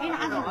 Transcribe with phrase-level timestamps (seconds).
[0.00, 0.42] 没拿走。